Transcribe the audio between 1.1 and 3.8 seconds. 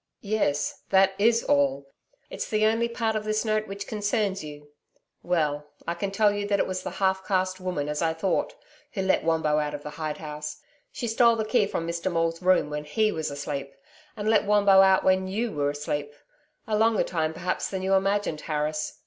IS all. It's the only part of this note